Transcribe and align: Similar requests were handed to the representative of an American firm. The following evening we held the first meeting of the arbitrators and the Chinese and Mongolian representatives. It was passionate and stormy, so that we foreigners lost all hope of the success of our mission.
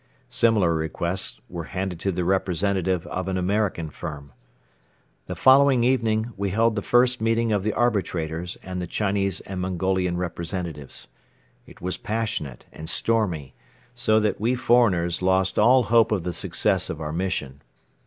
Similar 0.31 0.73
requests 0.73 1.39
were 1.47 1.65
handed 1.65 1.99
to 1.99 2.11
the 2.11 2.25
representative 2.25 3.05
of 3.05 3.27
an 3.27 3.37
American 3.37 3.87
firm. 3.91 4.33
The 5.27 5.35
following 5.35 5.83
evening 5.83 6.33
we 6.35 6.49
held 6.49 6.75
the 6.75 6.81
first 6.81 7.21
meeting 7.21 7.51
of 7.51 7.61
the 7.61 7.73
arbitrators 7.73 8.57
and 8.63 8.81
the 8.81 8.87
Chinese 8.87 9.41
and 9.41 9.61
Mongolian 9.61 10.17
representatives. 10.17 11.07
It 11.67 11.81
was 11.81 11.97
passionate 11.97 12.65
and 12.73 12.89
stormy, 12.89 13.53
so 13.93 14.19
that 14.19 14.41
we 14.41 14.55
foreigners 14.55 15.21
lost 15.21 15.59
all 15.59 15.83
hope 15.83 16.11
of 16.11 16.23
the 16.23 16.33
success 16.33 16.89
of 16.89 16.99
our 16.99 17.13
mission. 17.13 17.61